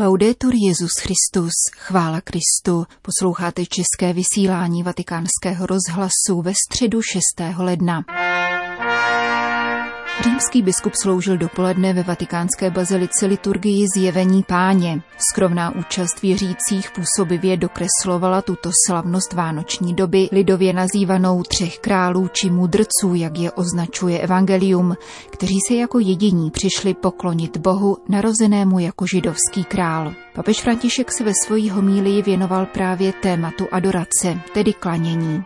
Laudetur 0.00 0.52
Jezus 0.54 0.90
Christus, 1.00 1.52
chvála 1.76 2.20
Kristu, 2.20 2.86
posloucháte 3.02 3.62
české 3.66 4.12
vysílání 4.12 4.82
vatikánského 4.82 5.66
rozhlasu 5.66 6.42
ve 6.42 6.52
středu 6.54 7.02
6. 7.02 7.22
ledna. 7.58 8.04
Římský 10.24 10.62
biskup 10.62 10.92
sloužil 11.02 11.36
dopoledne 11.36 11.92
ve 11.92 12.02
vatikánské 12.02 12.70
bazilice 12.70 13.26
liturgii 13.26 13.86
zjevení 13.96 14.42
páně. 14.42 15.02
Skromná 15.30 15.74
účast 15.76 16.22
věřících 16.22 16.90
působivě 16.90 17.56
dokreslovala 17.56 18.42
tuto 18.42 18.70
slavnost 18.86 19.32
vánoční 19.32 19.94
doby, 19.94 20.28
lidově 20.32 20.72
nazývanou 20.72 21.42
třech 21.42 21.78
králů 21.78 22.28
či 22.32 22.50
mudrců, 22.50 23.14
jak 23.14 23.38
je 23.38 23.52
označuje 23.52 24.18
evangelium, 24.18 24.96
kteří 25.30 25.58
se 25.68 25.74
jako 25.74 25.98
jediní 25.98 26.50
přišli 26.50 26.94
poklonit 26.94 27.56
Bohu, 27.56 27.96
narozenému 28.08 28.78
jako 28.78 29.06
židovský 29.06 29.64
král. 29.64 30.12
Papež 30.34 30.60
František 30.60 31.12
se 31.12 31.24
ve 31.24 31.32
svojí 31.44 31.70
homílii 31.70 32.22
věnoval 32.22 32.66
právě 32.66 33.12
tématu 33.12 33.66
adorace, 33.72 34.40
tedy 34.54 34.72
klanění. 34.72 35.42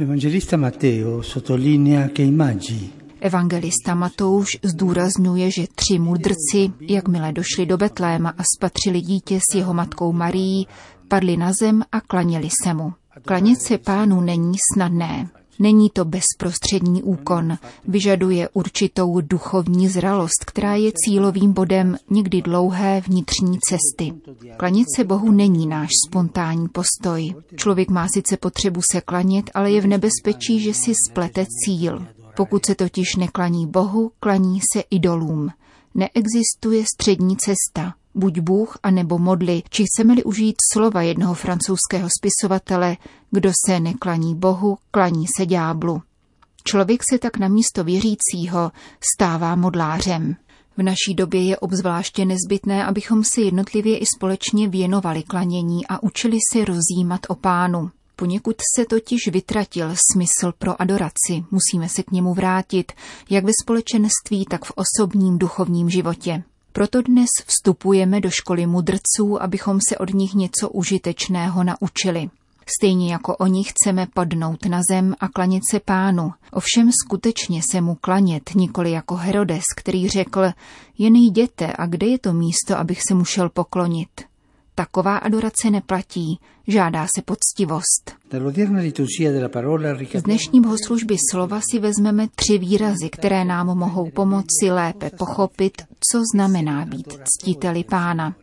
Evangelista 0.00 0.56
Matteo 0.56 1.22
sottolinea 1.22 2.08
che 2.16 2.22
i 2.22 2.30
magi 2.30 3.05
Evangelista 3.20 3.94
Matouš 3.94 4.58
zdůrazňuje, 4.62 5.50
že 5.50 5.66
tři 5.74 5.98
mudrci, 5.98 6.72
jakmile 6.80 7.32
došli 7.32 7.66
do 7.66 7.76
Betléma 7.76 8.34
a 8.38 8.42
spatřili 8.56 9.00
dítě 9.00 9.38
s 9.50 9.54
jeho 9.54 9.74
matkou 9.74 10.12
Marií, 10.12 10.66
padli 11.08 11.36
na 11.36 11.52
zem 11.52 11.82
a 11.92 12.00
klaněli 12.00 12.48
se 12.64 12.74
mu. 12.74 12.92
Klanět 13.24 13.62
se 13.62 13.78
pánu 13.78 14.20
není 14.20 14.54
snadné. 14.74 15.28
Není 15.58 15.90
to 15.90 16.04
bezprostřední 16.04 17.02
úkon, 17.02 17.58
vyžaduje 17.88 18.48
určitou 18.48 19.20
duchovní 19.20 19.88
zralost, 19.88 20.44
která 20.46 20.74
je 20.74 20.92
cílovým 20.94 21.52
bodem 21.52 21.96
někdy 22.10 22.42
dlouhé 22.42 23.02
vnitřní 23.06 23.58
cesty. 23.68 24.12
Klanět 24.56 24.86
se 24.96 25.04
Bohu 25.04 25.30
není 25.30 25.66
náš 25.66 25.88
spontánní 26.08 26.68
postoj. 26.68 27.34
Člověk 27.56 27.90
má 27.90 28.08
sice 28.14 28.36
potřebu 28.36 28.80
se 28.92 29.00
klanět, 29.00 29.50
ale 29.54 29.70
je 29.70 29.80
v 29.80 29.86
nebezpečí, 29.86 30.60
že 30.60 30.74
si 30.74 30.92
splete 31.10 31.46
cíl. 31.64 32.06
Pokud 32.36 32.66
se 32.66 32.74
totiž 32.74 33.16
neklaní 33.16 33.66
Bohu, 33.66 34.12
klaní 34.20 34.60
se 34.72 34.82
idolům. 34.90 35.48
Neexistuje 35.94 36.84
střední 36.94 37.36
cesta, 37.36 37.94
buď 38.14 38.40
Bůh 38.40 38.78
a 38.82 38.90
nebo 38.90 39.36
či 39.70 39.84
chceme-li 39.84 40.24
užít 40.24 40.56
slova 40.72 41.02
jednoho 41.02 41.34
francouzského 41.34 42.08
spisovatele, 42.18 42.96
kdo 43.30 43.52
se 43.66 43.80
neklaní 43.80 44.34
Bohu, 44.34 44.78
klaní 44.90 45.24
se 45.36 45.46
ďáblu. 45.46 46.02
Člověk 46.64 47.02
se 47.10 47.18
tak 47.18 47.38
na 47.38 47.48
místo 47.48 47.84
věřícího 47.84 48.72
stává 49.14 49.56
modlářem. 49.56 50.36
V 50.76 50.82
naší 50.82 51.14
době 51.14 51.42
je 51.42 51.58
obzvláště 51.58 52.24
nezbytné, 52.24 52.84
abychom 52.84 53.24
si 53.24 53.40
jednotlivě 53.40 53.98
i 53.98 54.04
společně 54.16 54.68
věnovali 54.68 55.22
klanění 55.22 55.86
a 55.86 56.02
učili 56.02 56.38
si 56.52 56.64
rozjímat 56.64 57.20
o 57.28 57.34
pánu. 57.34 57.90
Poněkud 58.16 58.56
se 58.76 58.84
totiž 58.84 59.28
vytratil 59.32 59.94
smysl 60.12 60.52
pro 60.58 60.82
adoraci, 60.82 61.44
musíme 61.50 61.88
se 61.88 62.02
k 62.02 62.10
němu 62.10 62.34
vrátit, 62.34 62.92
jak 63.30 63.44
ve 63.44 63.52
společenství, 63.62 64.44
tak 64.50 64.64
v 64.64 64.72
osobním 64.74 65.38
duchovním 65.38 65.90
životě. 65.90 66.42
Proto 66.72 67.02
dnes 67.02 67.28
vstupujeme 67.46 68.20
do 68.20 68.30
školy 68.30 68.66
mudrců, 68.66 69.42
abychom 69.42 69.78
se 69.88 69.98
od 69.98 70.14
nich 70.14 70.34
něco 70.34 70.68
užitečného 70.68 71.64
naučili. 71.64 72.30
Stejně 72.78 73.12
jako 73.12 73.36
oni 73.36 73.64
chceme 73.64 74.06
padnout 74.14 74.66
na 74.66 74.80
zem 74.90 75.14
a 75.20 75.28
klanět 75.28 75.62
se 75.70 75.80
pánu, 75.80 76.32
ovšem 76.52 76.90
skutečně 77.04 77.60
se 77.70 77.80
mu 77.80 77.94
klanět, 77.94 78.50
nikoli 78.54 78.90
jako 78.90 79.14
Herodes, 79.14 79.64
který 79.76 80.08
řekl, 80.08 80.44
jen 80.98 81.16
jděte 81.16 81.72
a 81.78 81.86
kde 81.86 82.06
je 82.06 82.18
to 82.18 82.32
místo, 82.32 82.78
abych 82.78 83.02
se 83.08 83.14
mu 83.14 83.24
šel 83.24 83.48
poklonit. 83.48 84.08
Taková 84.78 85.16
adorace 85.16 85.70
neplatí, 85.70 86.38
žádá 86.66 87.06
se 87.16 87.22
poctivost. 87.22 88.12
Z 90.14 90.22
dnešní 90.22 90.60
bohoslužby 90.60 91.16
slova 91.30 91.60
si 91.70 91.78
vezmeme 91.78 92.26
tři 92.34 92.58
výrazy, 92.58 93.10
které 93.10 93.44
nám 93.44 93.66
mohou 93.66 94.10
pomoci 94.10 94.70
lépe 94.70 95.10
pochopit, 95.10 95.82
co 96.12 96.22
znamená 96.34 96.84
být 96.84 97.18
ctiteli 97.24 97.84
pána. 97.84 98.34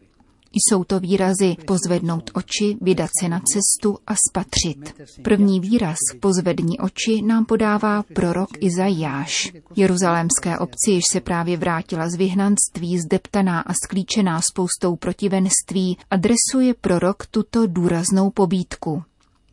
Jsou 0.53 0.83
to 0.83 0.99
výrazy 0.99 1.55
pozvednout 1.67 2.31
oči, 2.33 2.77
vydat 2.81 3.09
se 3.21 3.29
na 3.29 3.39
cestu 3.39 3.97
a 4.07 4.13
spatřit. 4.29 4.95
První 5.21 5.59
výraz 5.59 5.97
pozvední 6.19 6.79
oči 6.79 7.21
nám 7.21 7.45
podává 7.45 8.03
prorok 8.03 8.49
Izajáš. 8.59 9.53
Jeruzalémské 9.75 10.57
obci, 10.57 10.91
jež 10.91 11.03
se 11.11 11.21
právě 11.21 11.57
vrátila 11.57 12.09
z 12.09 12.15
vyhnanství, 12.15 12.99
zdeptaná 12.99 13.59
a 13.59 13.73
sklíčená 13.73 14.41
spoustou 14.41 14.95
protivenství, 14.95 15.97
adresuje 16.11 16.73
prorok 16.81 17.25
tuto 17.25 17.67
důraznou 17.67 18.29
pobídku. 18.29 19.03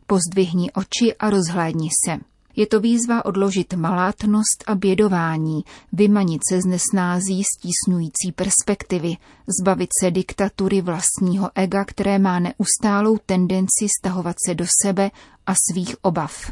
Pozdvihni 0.07 0.71
oči 0.71 1.15
a 1.19 1.29
rozhlédni 1.29 1.89
se. 2.05 2.30
Je 2.55 2.67
to 2.67 2.79
výzva 2.79 3.25
odložit 3.25 3.73
malátnost 3.73 4.63
a 4.67 4.75
bědování, 4.75 5.61
vymanit 5.93 6.41
se 6.49 6.61
z 6.61 6.65
nesnází 6.65 7.43
stísňující 7.43 8.31
perspektivy, 8.35 9.17
zbavit 9.61 9.89
se 10.01 10.11
diktatury 10.11 10.81
vlastního 10.81 11.49
ega, 11.55 11.85
které 11.85 12.19
má 12.19 12.39
neustálou 12.39 13.17
tendenci 13.25 13.87
stahovat 13.99 14.35
se 14.47 14.55
do 14.55 14.65
sebe 14.85 15.11
a 15.45 15.53
svých 15.71 15.95
obav. 16.01 16.51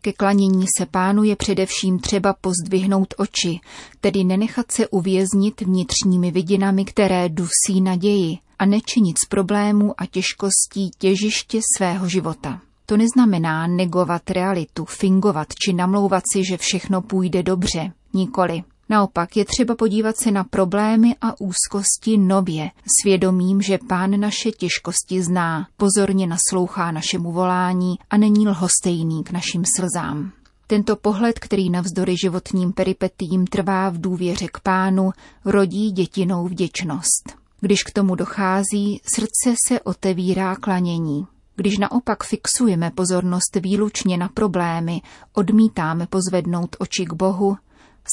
Ke 0.00 0.12
klanění 0.12 0.66
se 0.78 0.86
pánu 0.86 1.22
je 1.22 1.36
především 1.36 1.98
třeba 1.98 2.34
pozdvihnout 2.40 3.14
oči, 3.16 3.60
tedy 4.00 4.24
nenechat 4.24 4.72
se 4.72 4.88
uvěznit 4.88 5.60
vnitřními 5.60 6.30
vidinami, 6.30 6.84
které 6.84 7.28
dusí 7.28 7.80
naději 7.80 8.38
a 8.58 8.66
nečinit 8.66 9.18
z 9.18 9.28
problémů 9.28 10.00
a 10.00 10.06
těžkostí 10.06 10.90
těžiště 10.98 11.60
svého 11.76 12.08
života. 12.08 12.60
To 12.92 12.96
neznamená 12.96 13.66
negovat 13.66 14.30
realitu, 14.30 14.84
fingovat 14.84 15.48
či 15.64 15.72
namlouvat 15.72 16.22
si, 16.32 16.44
že 16.44 16.56
všechno 16.56 17.02
půjde 17.02 17.42
dobře. 17.42 17.92
Nikoli. 18.14 18.62
Naopak 18.88 19.36
je 19.36 19.44
třeba 19.44 19.74
podívat 19.74 20.16
se 20.16 20.30
na 20.30 20.44
problémy 20.44 21.16
a 21.20 21.40
úzkosti 21.40 22.18
nově, 22.18 22.70
svědomím, 23.00 23.62
že 23.62 23.78
pán 23.88 24.20
naše 24.20 24.50
těžkosti 24.50 25.22
zná, 25.22 25.66
pozorně 25.76 26.26
naslouchá 26.26 26.90
našemu 26.90 27.32
volání 27.32 27.94
a 28.10 28.16
není 28.16 28.48
lhostejný 28.48 29.24
k 29.24 29.30
našim 29.30 29.62
slzám. 29.76 30.32
Tento 30.66 30.96
pohled, 30.96 31.38
který 31.38 31.70
navzdory 31.70 32.14
životním 32.16 32.72
peripetím 32.72 33.46
trvá 33.46 33.88
v 33.90 34.00
důvěře 34.00 34.46
k 34.52 34.60
pánu, 34.60 35.10
rodí 35.44 35.90
dětinou 35.90 36.48
vděčnost. 36.48 37.36
Když 37.60 37.82
k 37.82 37.92
tomu 37.92 38.14
dochází, 38.14 39.00
srdce 39.14 39.54
se 39.68 39.80
otevírá 39.80 40.56
klanění. 40.56 41.26
Když 41.56 41.78
naopak 41.78 42.24
fixujeme 42.24 42.90
pozornost 42.90 43.56
výlučně 43.60 44.16
na 44.16 44.28
problémy, 44.28 45.00
odmítáme 45.32 46.06
pozvednout 46.06 46.76
oči 46.78 47.04
k 47.04 47.12
Bohu, 47.12 47.56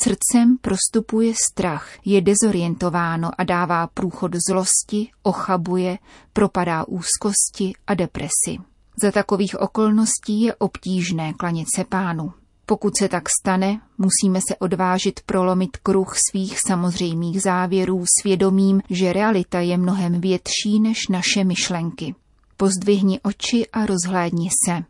srdcem 0.03 0.57
prostupuje 0.61 1.33
strach, 1.51 1.89
je 2.05 2.21
dezorientováno 2.21 3.31
a 3.37 3.43
dává 3.43 3.87
průchod 3.87 4.31
zlosti, 4.49 5.11
ochabuje, 5.23 5.97
propadá 6.33 6.85
úzkosti 6.87 7.73
a 7.87 7.93
depresi. 7.93 8.57
Za 9.03 9.11
takových 9.11 9.59
okolností 9.59 10.41
je 10.41 10.55
obtížné 10.55 11.33
klanět 11.33 11.67
se 11.75 11.83
pánu. 11.83 12.33
Pokud 12.65 12.97
se 12.97 13.07
tak 13.07 13.23
stane, 13.41 13.81
musíme 13.97 14.39
se 14.47 14.55
odvážit 14.55 15.19
prolomit 15.25 15.77
kruh 15.77 16.15
svých 16.29 16.57
samozřejmých 16.67 17.41
závěrů 17.41 18.05
svědomím, 18.21 18.81
že 18.89 19.13
realita 19.13 19.59
je 19.59 19.77
mnohem 19.77 20.21
větší 20.21 20.79
než 20.79 21.07
naše 21.07 21.43
myšlenky. 21.43 22.15
Pozdvihni 22.61 23.19
oči 23.23 23.67
a 23.73 23.85
rozhlédni 23.85 24.49
se. 24.67 24.83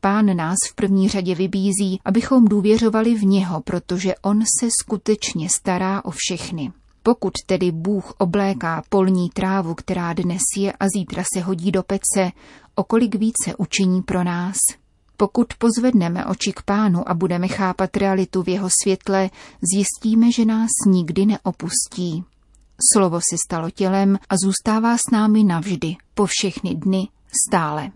Pán 0.00 0.36
nás 0.36 0.56
v 0.70 0.74
první 0.74 1.08
řadě 1.08 1.34
vybízí, 1.34 2.00
abychom 2.04 2.44
důvěřovali 2.44 3.14
v 3.14 3.24
něho, 3.24 3.60
protože 3.60 4.14
on 4.22 4.42
se 4.60 4.68
skutečně 4.80 5.48
stará 5.48 6.04
o 6.04 6.10
všechny. 6.14 6.72
Pokud 7.02 7.32
tedy 7.46 7.72
Bůh 7.72 8.14
obléká 8.18 8.82
polní 8.88 9.30
trávu, 9.30 9.74
která 9.74 10.12
dnes 10.12 10.42
je 10.56 10.72
a 10.72 10.84
zítra 10.96 11.22
se 11.34 11.40
hodí 11.40 11.72
do 11.72 11.82
pece, 11.82 12.32
okolik 12.74 13.14
více 13.14 13.56
učiní 13.56 14.02
pro 14.02 14.24
nás? 14.24 14.56
Pokud 15.16 15.46
pozvedneme 15.58 16.26
oči 16.26 16.52
k 16.52 16.62
pánu 16.62 17.08
a 17.08 17.14
budeme 17.14 17.48
chápat 17.48 17.96
realitu 17.96 18.42
v 18.42 18.48
jeho 18.48 18.68
světle, 18.82 19.30
zjistíme, 19.74 20.32
že 20.32 20.44
nás 20.44 20.70
nikdy 20.86 21.26
neopustí. 21.26 22.24
Slovo 22.92 23.20
se 23.30 23.36
stalo 23.46 23.70
tělem 23.70 24.18
a 24.28 24.34
zůstává 24.36 24.96
s 24.96 25.10
námi 25.12 25.44
navždy, 25.44 25.96
po 26.14 26.26
všechny 26.26 26.74
dny 26.74 27.08
stále. 27.48 27.90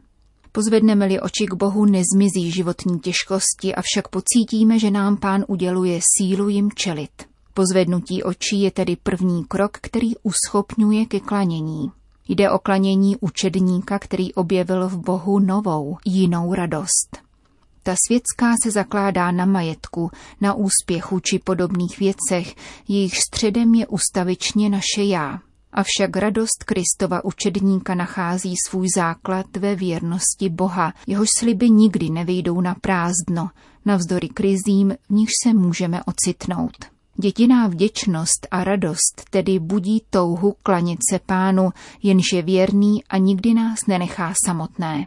Pozvedneme-li 0.52 1.20
oči 1.20 1.46
k 1.46 1.54
Bohu, 1.54 1.84
nezmizí 1.84 2.50
životní 2.50 3.00
těžkosti, 3.00 3.74
avšak 3.74 4.08
pocítíme, 4.08 4.78
že 4.78 4.90
nám 4.90 5.16
pán 5.16 5.44
uděluje 5.48 6.00
sílu 6.16 6.48
jim 6.48 6.70
čelit. 6.74 7.10
Pozvednutí 7.54 8.22
očí 8.22 8.60
je 8.60 8.70
tedy 8.70 8.96
první 8.96 9.44
krok, 9.44 9.70
který 9.72 10.12
uschopňuje 10.22 11.06
ke 11.06 11.20
klanění. 11.20 11.90
Jde 12.28 12.50
o 12.50 12.58
klanění 12.58 13.16
učedníka, 13.16 13.98
který 13.98 14.34
objevil 14.34 14.88
v 14.88 14.96
Bohu 14.96 15.38
novou, 15.38 15.96
jinou 16.04 16.54
radost. 16.54 17.18
Ta 17.82 17.94
světská 18.06 18.54
se 18.62 18.70
zakládá 18.70 19.30
na 19.30 19.44
majetku, 19.44 20.10
na 20.40 20.54
úspěchu 20.54 21.20
či 21.20 21.38
podobných 21.38 21.98
věcech, 21.98 22.54
jejich 22.88 23.16
středem 23.16 23.74
je 23.74 23.86
ustavičně 23.86 24.68
naše 24.68 25.02
já. 25.02 25.40
Avšak 25.72 26.16
radost 26.16 26.64
Kristova 26.64 27.24
učedníka 27.24 27.94
nachází 27.94 28.54
svůj 28.68 28.86
základ 28.96 29.46
ve 29.56 29.74
věrnosti 29.74 30.48
Boha, 30.48 30.92
jehož 31.06 31.28
sliby 31.38 31.70
nikdy 31.70 32.10
nevyjdou 32.10 32.60
na 32.60 32.74
prázdno, 32.74 33.50
navzdory 33.84 34.28
krizím, 34.28 34.94
v 35.08 35.12
nich 35.12 35.28
se 35.44 35.54
můžeme 35.54 36.00
ocitnout. 36.04 36.76
Dětiná 37.16 37.66
vděčnost 37.66 38.46
a 38.50 38.64
radost 38.64 39.24
tedy 39.30 39.58
budí 39.58 40.02
touhu 40.10 40.54
klanět 40.62 40.98
se 41.10 41.18
pánu, 41.18 41.70
jenž 42.02 42.24
je 42.32 42.42
věrný 42.42 43.04
a 43.04 43.16
nikdy 43.16 43.54
nás 43.54 43.86
nenechá 43.86 44.32
samotné. 44.46 45.06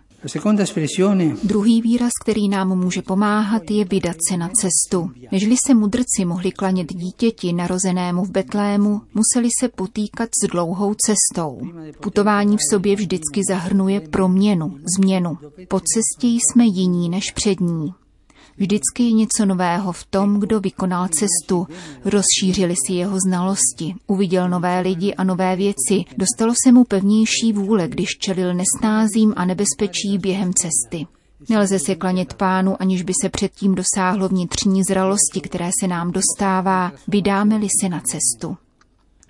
Druhý 1.43 1.81
výraz, 1.81 2.11
který 2.21 2.49
nám 2.49 2.79
může 2.79 3.01
pomáhat, 3.01 3.71
je 3.71 3.85
vydat 3.85 4.15
se 4.29 4.37
na 4.37 4.49
cestu. 4.49 5.11
Nežli 5.31 5.55
se 5.65 5.73
mudrci 5.73 6.25
mohli 6.25 6.51
klanět 6.51 6.93
dítěti 6.93 7.53
narozenému 7.53 8.25
v 8.25 8.31
Betlému, 8.31 9.01
museli 9.13 9.49
se 9.59 9.69
potýkat 9.69 10.29
s 10.43 10.47
dlouhou 10.47 10.93
cestou. 10.93 11.61
Putování 12.01 12.57
v 12.57 12.73
sobě 12.73 12.95
vždycky 12.95 13.41
zahrnuje 13.49 13.99
proměnu, 13.99 14.77
změnu. 14.97 15.37
Po 15.67 15.79
cestě 15.79 16.27
jsme 16.27 16.65
jiní 16.65 17.09
než 17.09 17.31
přední. 17.31 17.93
Vždycky 18.57 19.03
je 19.03 19.11
něco 19.11 19.45
nového 19.45 19.91
v 19.91 20.05
tom, 20.05 20.39
kdo 20.39 20.59
vykonal 20.59 21.07
cestu. 21.07 21.67
Rozšířili 22.05 22.75
si 22.87 22.93
jeho 22.93 23.17
znalosti, 23.27 23.95
uviděl 24.07 24.49
nové 24.49 24.79
lidi 24.79 25.13
a 25.13 25.23
nové 25.23 25.55
věci, 25.55 26.03
dostalo 26.17 26.53
se 26.63 26.71
mu 26.71 26.83
pevnější 26.83 27.53
vůle, 27.53 27.87
když 27.87 28.09
čelil 28.19 28.53
nesnázím 28.53 29.33
a 29.35 29.45
nebezpečí 29.45 30.17
během 30.17 30.53
cesty. 30.53 31.07
Nelze 31.49 31.79
se 31.79 31.95
klanět 31.95 32.33
pánu, 32.33 32.81
aniž 32.81 33.03
by 33.03 33.13
se 33.21 33.29
předtím 33.29 33.75
dosáhlo 33.75 34.29
vnitřní 34.29 34.83
zralosti, 34.83 35.41
které 35.41 35.69
se 35.79 35.87
nám 35.87 36.11
dostává, 36.11 36.91
vydáme-li 37.07 37.67
se 37.81 37.89
na 37.89 38.01
cestu. 38.01 38.57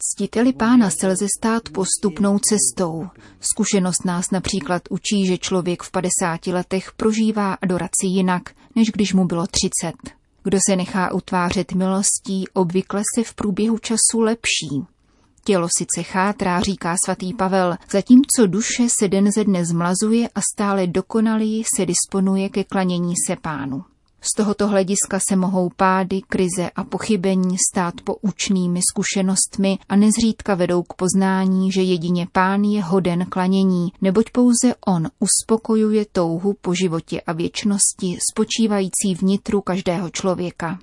Ctiteli 0.06 0.54
pána 0.54 0.90
se 0.90 1.08
lze 1.08 1.28
stát 1.40 1.64
postupnou 1.70 2.40
cestou. 2.40 3.08
Zkušenost 3.40 4.06
nás 4.06 4.32
například 4.32 4.82
učí, 4.90 5.26
že 5.26 5.38
člověk 5.38 5.84
v 5.84 5.92
50 5.92 6.48
letech 6.48 6.92
prožívá 6.98 7.54
adoraci 7.54 8.06
jinak, 8.06 8.52
než 8.76 8.92
když 8.92 9.14
mu 9.14 9.26
bylo 9.26 9.48
30. 9.48 10.14
Kdo 10.44 10.58
se 10.70 10.76
nechá 10.76 11.14
utvářet 11.14 11.74
milostí, 11.74 12.46
obvykle 12.54 13.02
se 13.16 13.24
v 13.24 13.34
průběhu 13.34 13.78
času 13.78 14.20
lepší. 14.20 14.86
Tělo 15.44 15.68
sice 15.78 16.04
chátrá, 16.04 16.62
říká 16.62 16.96
svatý 17.06 17.34
Pavel, 17.34 17.76
zatímco 17.92 18.48
duše 18.48 18.88
se 19.00 19.08
den 19.08 19.32
ze 19.32 19.44
dne 19.44 19.66
zmlazuje 19.66 20.30
a 20.36 20.42
stále 20.54 20.88
dokonalý 20.88 21.64
se 21.76 21.86
disponuje 21.86 22.50
ke 22.50 22.64
klanění 22.64 23.14
se 23.28 23.36
pánu. 23.36 23.84
Z 24.26 24.36
tohoto 24.38 24.68
hlediska 24.68 25.20
se 25.30 25.36
mohou 25.36 25.70
pády, 25.76 26.22
krize 26.22 26.70
a 26.76 26.84
pochybení 26.84 27.58
stát 27.72 27.94
poučnými 28.04 28.80
zkušenostmi 28.92 29.78
a 29.90 29.96
nezřídka 29.96 30.56
vedou 30.56 30.84
k 30.84 30.94
poznání, 30.94 31.72
že 31.72 31.82
jedině 31.82 32.28
pán 32.32 32.64
je 32.64 32.84
hoden 32.84 33.26
klanění, 33.26 33.92
neboť 34.02 34.30
pouze 34.32 34.76
on 34.88 35.10
uspokojuje 35.20 36.06
touhu 36.12 36.54
po 36.62 36.74
životě 36.74 37.22
a 37.22 37.34
věčnosti 37.34 38.18
spočívající 38.32 39.16
vnitru 39.20 39.62
každého 39.62 40.10
člověka. 40.10 40.80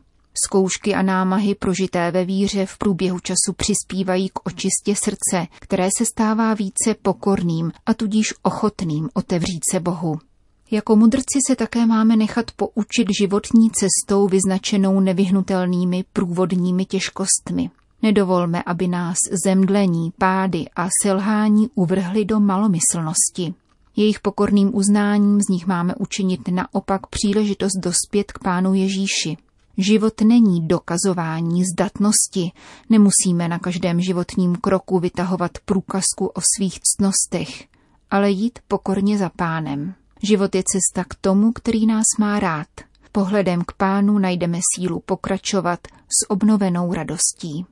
Zkoušky 0.47 0.95
a 0.95 1.03
námahy 1.03 1.55
prožité 1.55 2.11
ve 2.11 2.25
víře 2.25 2.67
v 2.67 2.79
průběhu 2.79 3.19
času 3.21 3.53
přispívají 3.57 4.29
k 4.29 4.47
očistě 4.47 4.97
srdce, 4.97 5.47
které 5.61 5.89
se 5.99 6.05
stává 6.05 6.55
více 6.55 6.95
pokorným 7.03 7.73
a 7.87 7.95
tudíž 7.95 8.35
ochotným 8.43 9.09
otevřít 9.15 9.63
se 9.71 9.81
Bohu. 9.81 10.30
Jako 10.73 10.97
mudrci 10.97 11.39
se 11.49 11.57
také 11.57 11.87
máme 11.87 12.17
nechat 12.17 12.51
poučit 12.51 13.07
životní 13.21 13.71
cestou 13.71 14.29
vyznačenou 14.29 15.01
nevyhnutelnými 15.01 16.05
průvodními 16.13 16.85
těžkostmi. 16.85 17.71
Nedovolme, 18.03 18.63
aby 18.63 18.89
nás 18.89 19.17
zemdlení, 19.45 20.13
pády 20.19 20.65
a 20.77 20.89
selhání 21.03 21.71
uvrhly 21.75 22.25
do 22.25 22.41
malomyslnosti. 22.41 23.55
Jejich 23.97 24.21
pokorným 24.21 24.77
uznáním 24.77 25.41
z 25.41 25.49
nich 25.49 25.67
máme 25.67 25.95
učinit 25.95 26.41
naopak 26.49 27.07
příležitost 27.07 27.73
dospět 27.83 28.33
k 28.33 28.39
Pánu 28.39 28.75
Ježíši. 28.75 29.37
Život 29.79 30.21
není 30.21 30.69
dokazování 30.69 31.63
zdatnosti, 31.65 32.53
nemusíme 32.91 33.49
na 33.49 33.59
každém 33.59 34.01
životním 34.01 34.57
kroku 34.57 34.99
vytahovat 34.99 35.51
průkazku 35.65 36.27
o 36.27 36.41
svých 36.57 36.81
ctnostech, 36.81 37.65
ale 38.11 38.31
jít 38.31 38.59
pokorně 38.69 39.19
za 39.19 39.29
pánem. 39.29 39.95
Život 40.23 40.55
je 40.55 40.63
cesta 40.73 41.05
k 41.05 41.15
tomu, 41.21 41.53
který 41.53 41.87
nás 41.87 42.05
má 42.19 42.41
rád. 42.41 42.67
Pohledem 43.13 43.63
k 43.67 43.73
pánu 43.73 44.19
najdeme 44.19 44.59
sílu 44.75 45.01
pokračovat 45.01 45.81
s 45.91 46.31
obnovenou 46.31 46.93
radostí. 46.93 47.67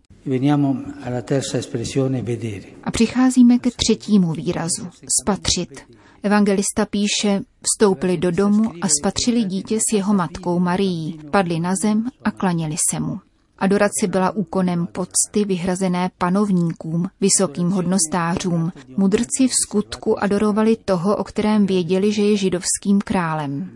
A 2.84 2.90
přicházíme 2.90 3.58
ke 3.58 3.70
třetímu 3.70 4.32
výrazu, 4.32 4.88
spatřit. 5.22 5.80
Evangelista 6.22 6.86
píše, 6.90 7.40
vstoupili 7.62 8.16
do 8.16 8.30
domu 8.30 8.72
a 8.82 8.88
spatřili 9.00 9.44
dítě 9.44 9.78
s 9.78 9.92
jeho 9.94 10.14
matkou 10.14 10.58
Marií, 10.58 11.20
padli 11.30 11.60
na 11.60 11.74
zem 11.82 12.08
a 12.24 12.30
klaněli 12.30 12.76
se 12.90 13.00
mu. 13.00 13.20
Adorace 13.58 14.06
byla 14.08 14.30
úkonem 14.30 14.86
pocty 14.86 15.44
vyhrazené 15.44 16.10
panovníkům, 16.18 17.10
vysokým 17.20 17.70
hodnostářům. 17.70 18.72
Mudrci 18.96 19.48
v 19.48 19.52
skutku 19.66 20.22
adorovali 20.22 20.76
toho, 20.76 21.16
o 21.16 21.24
kterém 21.24 21.66
věděli, 21.66 22.12
že 22.12 22.22
je 22.22 22.36
židovským 22.36 23.00
králem. 23.04 23.70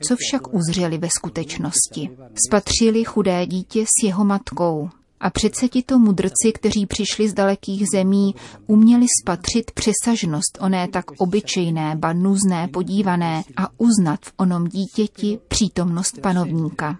Co 0.00 0.16
však 0.18 0.54
uzřeli 0.54 0.98
ve 0.98 1.08
skutečnosti? 1.10 2.10
Spatřili 2.46 3.04
chudé 3.04 3.46
dítě 3.46 3.84
s 3.84 4.04
jeho 4.04 4.24
matkou. 4.24 4.90
A 5.20 5.30
přece 5.30 5.68
tito 5.68 5.98
mudrci, 5.98 6.52
kteří 6.54 6.86
přišli 6.86 7.28
z 7.28 7.34
dalekých 7.34 7.84
zemí, 7.94 8.34
uměli 8.66 9.06
spatřit 9.22 9.70
přesažnost 9.70 10.58
oné 10.60 10.88
tak 10.88 11.04
obyčejné, 11.18 11.96
ba 11.96 12.12
nuzné 12.12 12.68
podívané 12.68 13.42
a 13.56 13.68
uznat 13.78 14.20
v 14.22 14.32
onom 14.36 14.64
dítěti 14.64 15.38
přítomnost 15.48 16.18
panovníka. 16.20 16.98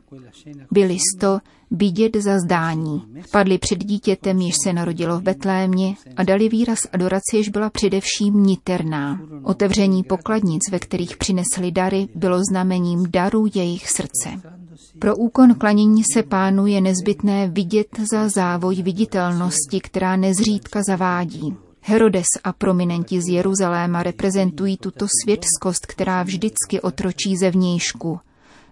Byli 0.70 0.97
to 1.20 1.38
vidět 1.70 2.17
za 2.17 2.38
zdání. 2.38 3.03
Padli 3.32 3.59
před 3.59 3.85
dítětem, 3.85 4.38
jež 4.41 4.55
se 4.64 4.73
narodilo 4.73 5.19
v 5.19 5.23
Betlémě 5.23 5.94
a 6.17 6.23
dali 6.23 6.49
výraz 6.49 6.79
adoraci, 6.93 7.37
jež 7.37 7.49
byla 7.49 7.71
především 7.71 8.43
niterná. 8.43 9.21
Otevření 9.43 10.03
pokladnic, 10.03 10.62
ve 10.71 10.79
kterých 10.79 11.17
přinesli 11.17 11.73
dary, 11.73 12.09
bylo 12.14 12.41
znamením 12.50 13.06
daru 13.11 13.47
jejich 13.55 13.91
srdce. 13.91 14.59
Pro 14.98 15.16
úkon 15.16 15.54
klanění 15.54 16.02
se 16.12 16.22
pánu 16.22 16.66
je 16.66 16.80
nezbytné 16.80 17.48
vidět 17.48 17.88
za 18.10 18.28
závoj 18.28 18.82
viditelnosti, 18.82 19.80
která 19.80 20.16
nezřídka 20.16 20.82
zavádí. 20.82 21.56
Herodes 21.80 22.26
a 22.44 22.52
prominenti 22.52 23.22
z 23.22 23.28
Jeruzaléma 23.28 24.02
reprezentují 24.02 24.76
tuto 24.76 25.06
světskost, 25.23 25.87
která 25.87 26.23
vždycky 26.23 26.80
otročí 26.80 27.37
zevnějšku. 27.37 28.20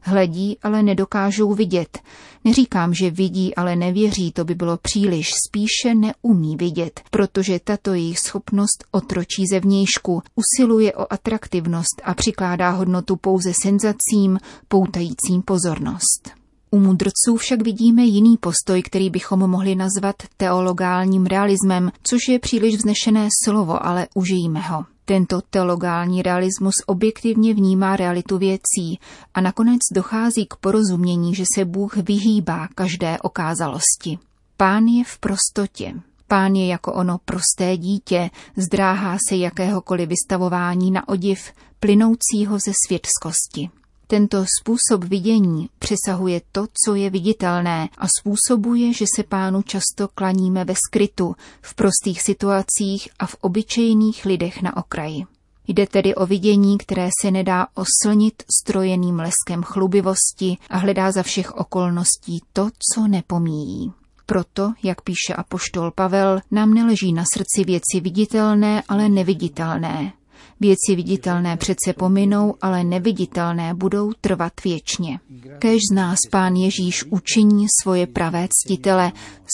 Hledí, 0.09 0.59
ale 0.63 0.83
nedokážou 0.83 1.55
vidět. 1.55 1.99
Neříkám, 2.45 2.95
že 2.95 3.11
vidí, 3.11 3.55
ale 3.55 3.77
nevěří, 3.77 4.33
to 4.33 4.45
by 4.45 4.55
bylo 4.55 4.77
příliš, 4.77 5.31
spíše 5.47 5.95
neumí 5.95 6.57
vidět, 6.57 7.01
protože 7.11 7.61
tato 7.65 7.95
jejich 7.95 8.19
schopnost 8.19 8.85
otročí 8.91 9.47
zevnějšku, 9.51 10.23
usiluje 10.35 10.95
o 10.95 11.13
atraktivnost 11.13 12.03
a 12.05 12.15
přikládá 12.15 12.71
hodnotu 12.71 13.17
pouze 13.17 13.53
senzacím, 13.63 14.39
poutajícím 14.69 15.43
pozornost. 15.45 16.31
U 16.71 16.79
mudrců 16.79 17.37
však 17.37 17.63
vidíme 17.63 18.05
jiný 18.05 18.37
postoj, 18.37 18.83
který 18.83 19.11
bychom 19.11 19.51
mohli 19.51 19.75
nazvat 19.75 20.17
teologálním 20.37 21.27
realismem, 21.27 21.93
což 22.03 22.21
je 22.29 22.39
příliš 22.39 22.77
vznešené 22.77 23.29
slovo, 23.45 23.87
ale 23.87 24.09
užijíme 24.15 24.61
ho. 24.61 24.85
Tento 25.09 25.41
teologální 25.51 26.23
realismus 26.23 26.75
objektivně 26.87 27.55
vnímá 27.55 27.97
realitu 27.97 28.39
věcí 28.39 28.99
a 29.35 29.41
nakonec 29.41 29.79
dochází 29.95 30.47
k 30.47 30.57
porozumění, 30.57 31.35
že 31.35 31.45
se 31.55 31.65
Bůh 31.65 31.97
vyhýbá 31.97 32.69
každé 32.75 33.19
okázalosti. 33.19 34.19
Pán 34.57 34.85
je 34.85 35.05
v 35.05 35.19
prostotě. 35.19 35.95
Pán 36.29 36.55
je 36.55 36.67
jako 36.67 36.93
ono 36.93 37.19
prosté 37.25 37.77
dítě, 37.77 38.31
zdráhá 38.57 39.19
se 39.29 39.37
jakéhokoliv 39.37 40.09
vystavování 40.09 40.91
na 40.91 41.09
odiv, 41.09 41.53
plynoucího 41.81 42.59
ze 42.59 42.73
světskosti. 42.87 43.71
Tento 44.07 44.45
způsob 44.61 45.05
vidění 45.05 45.69
přesahuje 45.79 46.41
to, 46.53 46.67
co 46.85 46.95
je 46.95 47.11
viditelné 47.11 47.89
a 47.99 48.07
způsobuje, 48.21 48.93
že 48.93 49.05
se 49.17 49.23
pánu 49.23 49.63
často 49.63 50.09
klaníme 50.15 50.65
ve 50.65 50.75
skrytu, 50.89 51.37
v 51.63 51.75
prostých 51.75 52.23
situacích 52.23 53.09
a 53.19 53.27
v 53.27 53.37
obyčejných 53.41 54.25
lidech 54.25 54.63
na 54.63 54.77
okraji. 54.77 55.25
Jde 55.69 55.87
tedy 55.87 56.15
o 56.15 56.27
vidění, 56.27 56.79
které 56.79 57.09
se 57.23 57.31
nedá 57.31 57.67
oslnit 57.75 58.43
strojeným 58.61 59.19
leskem 59.19 59.63
chlubivosti 59.63 60.57
a 60.71 60.77
hledá 60.77 61.13
za 61.13 61.23
všech 61.23 61.55
okolností 61.55 62.43
to, 62.53 62.69
co 62.93 63.09
nepomíjí. 63.09 63.93
Proto, 64.27 64.73
jak 64.83 65.03
píše 65.03 65.35
apoštol 65.37 65.91
Pavel, 65.91 66.41
nám 66.51 66.75
neleží 66.75 67.13
na 67.13 67.25
srdci 67.35 67.65
věci 67.65 68.01
viditelné, 68.01 68.83
ale 68.89 69.09
neviditelné. 69.09 70.13
Věci 70.61 70.97
viditelné 70.97 71.57
přece 71.57 71.93
pominou, 71.93 72.55
ale 72.63 72.85
neviditelné 72.85 73.75
budou 73.75 74.13
trvat 74.21 74.53
věčně. 74.65 75.21
Kež 75.59 75.81
z 75.93 75.95
nás 75.95 76.19
pán 76.31 76.55
Ježíš 76.55 77.05
učiní 77.05 77.67
svoje 77.83 78.07
pravé 78.07 78.49
ctitele, 78.51 79.13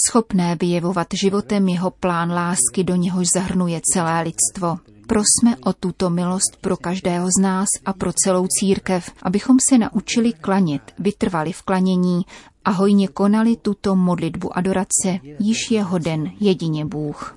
schopné 0.09 0.57
vyjevovat 0.61 1.07
životem 1.23 1.69
jeho 1.69 1.91
plán 1.91 2.33
lásky, 2.33 2.85
do 2.85 2.95
něhož 2.95 3.27
zahrnuje 3.35 3.81
celé 3.93 4.23
lidstvo. 4.23 4.79
Prosme 5.07 5.57
o 5.65 5.73
tuto 5.73 6.11
milost 6.11 6.57
pro 6.61 6.77
každého 6.77 7.29
z 7.39 7.43
nás 7.43 7.69
a 7.85 7.93
pro 7.93 8.13
celou 8.13 8.47
církev, 8.47 9.11
abychom 9.23 9.57
se 9.69 9.79
naučili 9.79 10.33
klanět, 10.33 10.83
vytrvali 10.99 11.53
v 11.53 11.63
klanění 11.63 12.23
a 12.65 12.71
hojně 12.71 13.09
konali 13.09 13.57
tuto 13.57 13.97
modlitbu 13.97 14.59
adorace, 14.59 15.19
již 15.39 15.71
je 15.71 15.83
hoden 15.83 16.31
jedině 16.41 16.85
Bůh. 16.85 17.35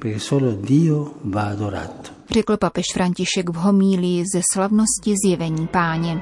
Řekl 2.31 2.57
papež 2.57 2.85
František 2.93 3.49
v 3.49 3.55
homílii 3.55 4.23
ze 4.33 4.41
slavnosti 4.53 5.13
zjevení 5.25 5.67
páně. 5.67 6.21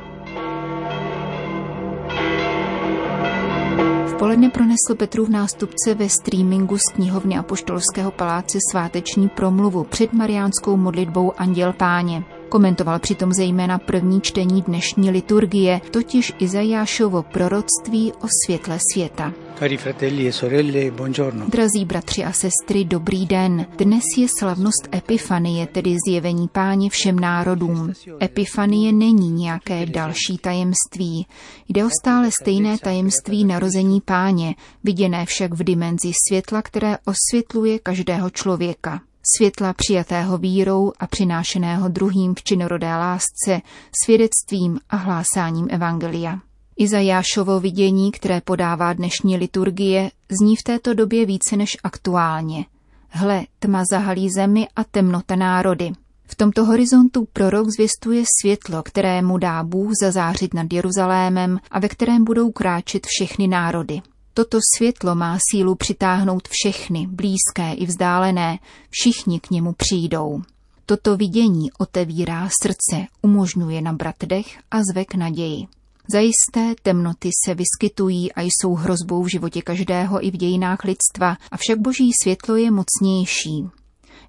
V 4.08 4.16
poledne 4.20 4.50
pronesl 4.50 4.96
Petrův 4.98 5.30
nástupce 5.30 5.96
ve 5.96 6.10
streamingu 6.10 6.78
z 6.78 6.94
knihovny 6.94 7.38
Apoštolského 7.38 8.12
paláce 8.12 8.58
sváteční 8.72 9.30
promluvu 9.30 9.84
před 9.84 10.14
mariánskou 10.14 10.78
modlitbou 10.78 11.32
Anděl 11.38 11.74
Páně. 11.74 12.24
Komentoval 12.54 13.00
přitom 13.00 13.34
zejména 13.34 13.78
první 13.78 14.22
čtení 14.22 14.62
dnešní 14.62 15.12
liturgie, 15.12 15.82
totiž 15.92 16.34
Izajášovo 16.40 17.24
proroctví 17.24 18.14
o 18.14 18.28
světle 18.46 18.78
světa. 18.94 19.34
Cari 19.60 19.78
fratelli 19.78 20.28
e 20.28 20.32
sorelle, 20.32 20.92
buongiorno. 20.92 21.46
Drazí 21.50 21.86
bratři 21.86 22.24
a 22.24 22.32
sestry, 22.32 22.86
dobrý 22.86 23.26
den. 23.26 23.66
Dnes 23.78 24.04
je 24.18 24.28
slavnost 24.40 24.96
Epifanie, 24.96 25.68
tedy 25.68 25.98
zjevení 26.08 26.48
páně 26.48 26.90
všem 26.90 27.20
národům. 27.20 27.94
Epifanie 28.24 28.92
není 28.92 29.32
nějaké 29.32 29.86
další 29.86 30.38
tajemství. 30.38 31.28
Jde 31.70 31.86
o 31.86 31.90
stále 32.02 32.32
stejné 32.42 32.78
tajemství 32.78 33.46
narození 33.46 34.02
páně, 34.02 34.56
viděné 34.84 35.26
však 35.26 35.54
v 35.54 35.64
dimenzi 35.64 36.12
světla, 36.28 36.62
které 36.62 36.98
osvětluje 37.06 37.80
každého 37.80 38.30
člověka 38.30 39.02
světla 39.38 39.74
přijatého 39.74 40.38
vírou 40.38 40.92
a 41.00 41.08
přinášeného 41.08 41.90
druhým 41.90 42.36
v 42.36 42.44
činorodé 42.44 42.88
lásce, 42.88 43.62
svědectvím 44.04 44.80
a 44.90 44.96
hlásáním 44.96 45.68
Evangelia. 45.70 46.40
Izajášovo 46.78 47.60
vidění, 47.60 48.12
které 48.12 48.42
podává 48.42 48.94
dnešní 48.94 49.38
liturgie, 49.38 50.12
zní 50.42 50.56
v 50.56 50.64
této 50.64 50.94
době 50.94 51.26
více 51.26 51.58
než 51.58 51.78
aktuálně. 51.84 52.66
Hle, 53.10 53.44
tma 53.60 53.84
zahalí 53.92 54.30
zemi 54.30 54.68
a 54.76 54.84
temnota 54.84 55.36
národy. 55.36 55.92
V 56.28 56.36
tomto 56.36 56.66
horizontu 56.66 57.28
prorok 57.34 57.68
zvěstuje 57.70 58.24
světlo, 58.42 58.84
které 58.84 59.22
mu 59.22 59.38
dá 59.38 59.64
Bůh 59.64 59.92
zazářit 60.02 60.54
nad 60.54 60.74
Jeruzalémem 60.74 61.60
a 61.72 61.80
ve 61.80 61.90
kterém 61.90 62.24
budou 62.24 62.52
kráčet 62.52 63.06
všechny 63.06 63.48
národy. 63.48 64.02
Toto 64.34 64.60
světlo 64.78 65.16
má 65.16 65.38
sílu 65.52 65.76
přitáhnout 65.76 66.48
všechny, 66.52 67.08
blízké 67.08 67.74
i 67.74 67.86
vzdálené, 67.86 68.60
všichni 68.90 69.40
k 69.40 69.50
němu 69.50 69.74
přijdou. 69.74 70.42
Toto 70.86 71.18
vidění 71.18 71.72
otevírá 71.80 72.50
srdce, 72.62 73.08
umožňuje 73.22 73.82
nabrat 73.82 74.16
dech 74.26 74.60
a 74.72 74.80
zvek 74.92 75.16
naději. 75.16 75.68
Zajisté 76.14 76.76
temnoty 76.82 77.30
se 77.46 77.56
vyskytují 77.56 78.34
a 78.34 78.42
jsou 78.42 78.74
hrozbou 78.74 79.24
v 79.24 79.32
životě 79.32 79.62
každého 79.62 80.26
i 80.26 80.32
v 80.32 80.38
dějinách 80.38 80.84
lidstva, 80.84 81.38
avšak 81.52 81.80
boží 81.80 82.12
světlo 82.22 82.56
je 82.56 82.72
mocnější. 82.72 83.70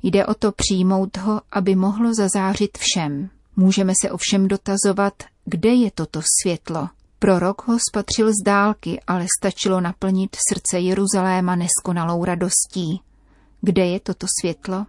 Jde 0.02 0.26
o 0.26 0.34
to 0.34 0.52
přijmout 0.52 1.16
ho, 1.16 1.40
aby 1.52 1.74
mohlo 1.74 2.14
zazářit 2.14 2.78
všem. 2.78 3.30
Můžeme 3.56 3.92
se 4.02 4.10
ovšem 4.10 4.48
dotazovat, 4.48 5.14
kde 5.44 5.70
je 5.70 5.90
toto 5.90 6.20
světlo. 6.42 6.88
Prorok 7.18 7.68
ho 7.68 7.78
spatřil 7.90 8.30
z 8.30 8.44
dálky, 8.44 9.00
ale 9.06 9.26
stačilo 9.40 9.80
naplnit 9.80 10.36
srdce 10.52 10.80
Jeruzaléma 10.80 11.56
neskonalou 11.56 12.24
radostí. 12.24 13.00
Kde 13.60 13.86
je 13.86 14.00
toto 14.00 14.26
světlo? 14.40 14.86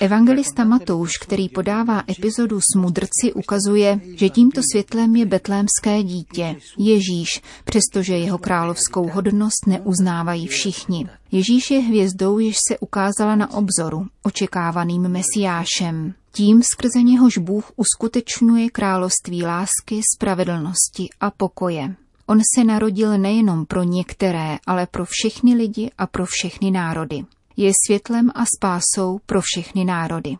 Evangelista 0.00 0.64
Matouš, 0.64 1.10
který 1.22 1.48
podává 1.48 2.02
epizodu 2.10 2.60
s 2.60 2.76
mudrci, 2.76 3.32
ukazuje, 3.34 4.00
že 4.16 4.28
tímto 4.28 4.60
světlem 4.72 5.16
je 5.16 5.26
betlémské 5.26 6.02
dítě, 6.02 6.56
Ježíš, 6.78 7.42
přestože 7.64 8.18
jeho 8.18 8.38
královskou 8.38 9.08
hodnost 9.08 9.66
neuznávají 9.66 10.46
všichni. 10.46 11.08
Ježíš 11.32 11.70
je 11.70 11.80
hvězdou, 11.80 12.38
jež 12.38 12.56
se 12.68 12.78
ukázala 12.78 13.36
na 13.36 13.54
obzoru, 13.54 14.06
očekávaným 14.22 15.02
mesiášem. 15.02 16.14
Tím 16.32 16.62
skrze 16.62 17.02
něhož 17.02 17.38
Bůh 17.38 17.72
uskutečňuje 17.76 18.70
království 18.70 19.44
lásky, 19.44 20.00
spravedlnosti 20.16 21.08
a 21.20 21.30
pokoje. 21.30 21.94
On 22.26 22.40
se 22.54 22.64
narodil 22.64 23.18
nejenom 23.18 23.66
pro 23.66 23.82
některé, 23.82 24.58
ale 24.66 24.86
pro 24.86 25.04
všechny 25.08 25.54
lidi 25.54 25.90
a 25.98 26.06
pro 26.06 26.26
všechny 26.26 26.70
národy 26.70 27.24
je 27.56 27.72
světlem 27.86 28.30
a 28.34 28.44
spásou 28.56 29.18
pro 29.26 29.40
všechny 29.42 29.84
národy. 29.84 30.36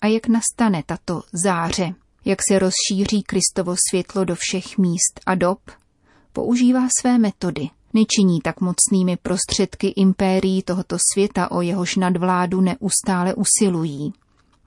A 0.00 0.06
jak 0.06 0.26
nastane 0.28 0.82
tato 0.86 1.22
záře? 1.44 1.94
Jak 2.24 2.38
se 2.48 2.58
rozšíří 2.58 3.22
Kristovo 3.22 3.74
světlo 3.90 4.24
do 4.24 4.34
všech 4.38 4.78
míst 4.78 5.20
a 5.26 5.34
dob? 5.34 5.58
Používá 6.32 6.88
své 7.00 7.18
metody. 7.18 7.68
Nečiní 7.94 8.40
tak 8.40 8.60
mocnými 8.60 9.16
prostředky 9.16 9.88
impérií 9.88 10.62
tohoto 10.62 10.96
světa, 11.12 11.50
o 11.50 11.60
jehož 11.60 11.96
nadvládu 11.96 12.60
neustále 12.60 13.34
usilují. 13.34 14.12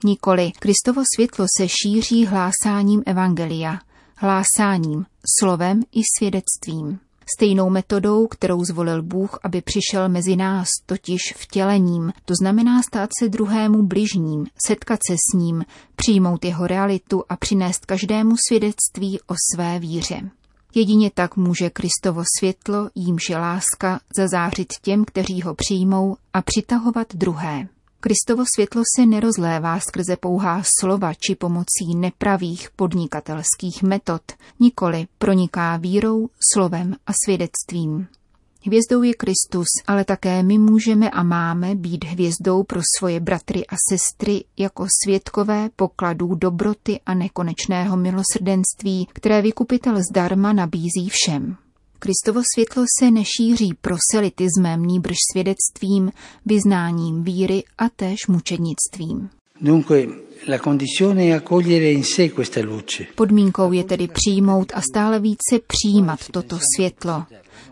Nikoli, 0.04 0.52
Kristovo 0.58 1.02
světlo 1.14 1.46
se 1.58 1.68
šíří 1.68 2.26
hlásáním 2.26 3.02
evangelia, 3.06 3.78
hlásáním, 4.16 5.06
slovem 5.40 5.80
i 5.92 6.00
svědectvím. 6.18 6.98
Stejnou 7.36 7.70
metodou, 7.70 8.26
kterou 8.26 8.64
zvolil 8.64 9.02
Bůh, 9.02 9.38
aby 9.42 9.62
přišel 9.62 10.08
mezi 10.08 10.36
nás, 10.36 10.68
totiž 10.86 11.20
vtělením, 11.36 12.12
to 12.24 12.34
znamená 12.42 12.82
stát 12.82 13.10
se 13.20 13.28
druhému 13.28 13.82
bližním, 13.82 14.46
setkat 14.66 15.00
se 15.08 15.14
s 15.14 15.38
ním, 15.38 15.64
přijmout 15.96 16.44
jeho 16.44 16.66
realitu 16.66 17.24
a 17.28 17.36
přinést 17.36 17.86
každému 17.86 18.34
svědectví 18.48 19.20
o 19.26 19.34
své 19.54 19.78
víře. 19.78 20.30
Jedině 20.74 21.10
tak 21.14 21.36
může 21.36 21.70
Kristovo 21.70 22.22
světlo, 22.38 22.90
jímž 22.94 23.22
je 23.30 23.36
láska, 23.36 24.00
zazářit 24.16 24.72
těm, 24.82 25.04
kteří 25.04 25.42
ho 25.42 25.54
přijmou 25.54 26.16
a 26.32 26.42
přitahovat 26.42 27.14
druhé. 27.14 27.68
Kristovo 28.06 28.44
světlo 28.54 28.82
se 28.96 29.06
nerozlévá 29.06 29.80
skrze 29.80 30.16
pouhá 30.16 30.62
slova 30.80 31.14
či 31.14 31.34
pomocí 31.34 31.94
nepravých 31.96 32.70
podnikatelských 32.76 33.82
metod, 33.82 34.22
nikoli 34.60 35.06
proniká 35.18 35.76
vírou, 35.76 36.28
slovem 36.52 36.96
a 37.06 37.12
svědectvím. 37.24 38.06
Hvězdou 38.66 39.02
je 39.02 39.14
Kristus, 39.14 39.66
ale 39.86 40.04
také 40.04 40.42
my 40.42 40.58
můžeme 40.58 41.10
a 41.10 41.22
máme 41.22 41.74
být 41.74 42.04
hvězdou 42.04 42.62
pro 42.62 42.80
svoje 42.98 43.20
bratry 43.20 43.66
a 43.66 43.76
sestry 43.92 44.44
jako 44.58 44.86
světkové 45.04 45.68
pokladů 45.76 46.34
dobroty 46.34 47.00
a 47.06 47.14
nekonečného 47.14 47.96
milosrdenství, 47.96 49.08
které 49.12 49.42
vykupitel 49.42 49.98
zdarma 50.10 50.52
nabízí 50.52 51.08
všem. 51.10 51.56
Kristovo 52.04 52.40
světlo 52.54 52.84
se 52.98 53.10
nešíří 53.10 53.74
proselitismem, 53.80 54.82
nýbrž 54.82 55.16
svědectvím, 55.32 56.12
vyznáním 56.46 57.24
víry 57.24 57.64
a 57.78 57.88
též 57.88 58.26
mučednictvím. 58.28 59.30
Podmínkou 63.14 63.72
je 63.72 63.84
tedy 63.84 64.08
přijmout 64.08 64.72
a 64.74 64.80
stále 64.80 65.20
více 65.20 65.60
přijímat 65.66 66.18
toto 66.30 66.58
světlo. 66.76 67.24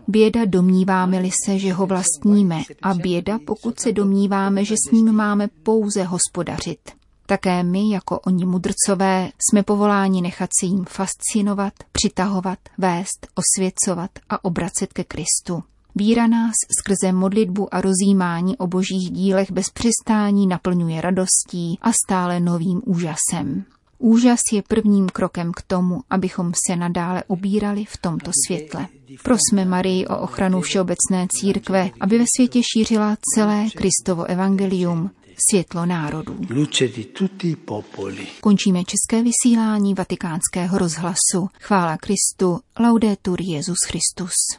Běda 0.07 0.45
domníváme-li 0.45 1.29
se, 1.45 1.59
že 1.59 1.73
ho 1.73 1.85
vlastníme 1.85 2.61
a 2.81 2.93
běda, 2.93 3.39
pokud 3.45 3.79
se 3.79 3.91
domníváme, 3.91 4.65
že 4.65 4.75
s 4.89 4.91
ním 4.91 5.11
máme 5.11 5.47
pouze 5.63 6.03
hospodařit. 6.03 7.02
Také 7.25 7.63
my, 7.63 7.89
jako 7.89 8.19
oni 8.19 8.45
mudrcové, 8.45 9.29
jsme 9.49 9.63
povoláni 9.63 10.21
nechat 10.21 10.49
se 10.59 10.65
jim 10.65 10.85
fascinovat, 10.85 11.73
přitahovat, 11.91 12.59
vést, 12.77 13.27
osvěcovat 13.35 14.11
a 14.29 14.45
obracet 14.45 14.93
ke 14.93 15.03
Kristu. 15.03 15.63
Víra 15.95 16.27
nás 16.27 16.53
skrze 16.79 17.11
modlitbu 17.11 17.75
a 17.75 17.81
rozjímání 17.81 18.57
o 18.57 18.67
božích 18.67 19.11
dílech 19.11 19.51
bez 19.51 19.69
přistání 19.69 20.47
naplňuje 20.47 21.01
radostí 21.01 21.79
a 21.81 21.91
stále 22.05 22.39
novým 22.39 22.81
úžasem. 22.85 23.65
Úžas 23.99 24.39
je 24.53 24.61
prvním 24.61 25.09
krokem 25.09 25.51
k 25.55 25.61
tomu, 25.61 26.01
abychom 26.09 26.51
se 26.67 26.75
nadále 26.75 27.23
ubírali 27.27 27.85
v 27.85 27.97
tomto 27.97 28.31
světle. 28.45 28.87
Prosme 29.23 29.65
Marii 29.65 30.07
o 30.07 30.17
ochranu 30.17 30.61
Všeobecné 30.61 31.27
církve, 31.29 31.89
aby 31.99 32.17
ve 32.19 32.25
světě 32.35 32.61
šířila 32.73 33.17
celé 33.35 33.65
Kristovo 33.75 34.23
evangelium, 34.23 35.11
světlo 35.49 35.85
národů. 35.85 36.35
Končíme 38.41 38.83
české 38.83 39.23
vysílání 39.23 39.93
vatikánského 39.93 40.77
rozhlasu. 40.77 41.47
Chvála 41.59 41.97
Kristu, 41.97 42.59
laudetur 42.79 43.41
Jezus 43.41 43.77
Christus. 43.87 44.33